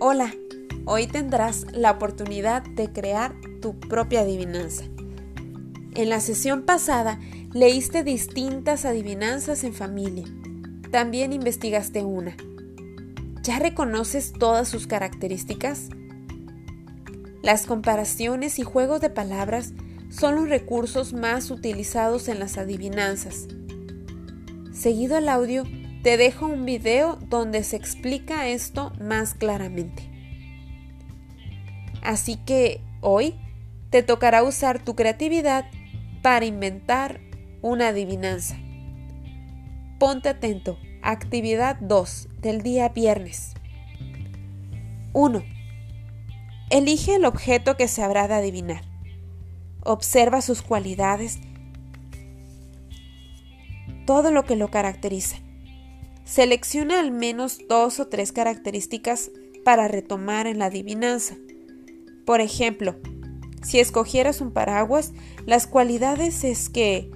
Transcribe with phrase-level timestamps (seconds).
[0.00, 0.32] Hola,
[0.84, 4.84] hoy tendrás la oportunidad de crear tu propia adivinanza.
[5.96, 7.18] En la sesión pasada
[7.52, 10.24] leíste distintas adivinanzas en familia.
[10.92, 12.36] También investigaste una.
[13.42, 15.88] ¿Ya reconoces todas sus características?
[17.42, 19.72] Las comparaciones y juegos de palabras
[20.10, 23.48] son los recursos más utilizados en las adivinanzas.
[24.72, 25.64] Seguido el audio,
[26.08, 30.08] te dejo un video donde se explica esto más claramente.
[32.02, 33.34] Así que hoy
[33.90, 35.66] te tocará usar tu creatividad
[36.22, 37.20] para inventar
[37.60, 38.56] una adivinanza.
[39.98, 40.78] Ponte atento.
[41.02, 43.52] Actividad 2 del día viernes.
[45.12, 45.42] 1.
[46.70, 48.80] Elige el objeto que se habrá de adivinar.
[49.84, 51.38] Observa sus cualidades,
[54.06, 55.36] todo lo que lo caracteriza.
[56.28, 59.30] Selecciona al menos dos o tres características
[59.64, 61.36] para retomar en la adivinanza.
[62.26, 62.96] Por ejemplo,
[63.62, 65.14] si escogieras un paraguas,
[65.46, 67.10] las cualidades es que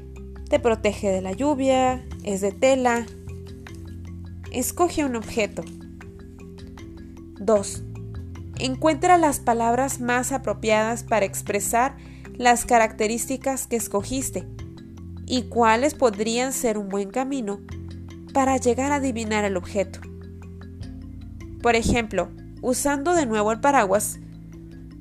[0.48, 3.04] te protege de la lluvia, es de tela.
[4.50, 5.62] Escoge un objeto.
[7.38, 7.82] 2.
[8.60, 11.98] Encuentra las palabras más apropiadas para expresar
[12.32, 14.48] las características que escogiste
[15.26, 17.60] y cuáles podrían ser un buen camino
[18.32, 20.00] para llegar a adivinar el objeto.
[21.62, 22.30] Por ejemplo,
[22.60, 24.18] usando de nuevo el paraguas,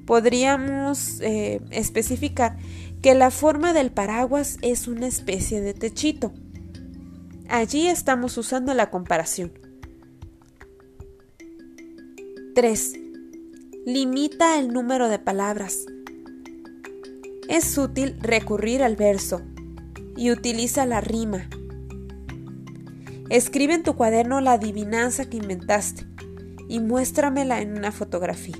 [0.05, 2.57] podríamos eh, especificar
[3.01, 6.33] que la forma del paraguas es una especie de techito.
[7.49, 9.51] Allí estamos usando la comparación.
[12.53, 12.93] 3.
[13.85, 15.85] Limita el número de palabras.
[17.49, 19.41] Es útil recurrir al verso
[20.15, 21.49] y utiliza la rima
[23.31, 26.05] Escribe en tu cuaderno la adivinanza que inventaste
[26.67, 28.57] y muéstramela en una fotografía.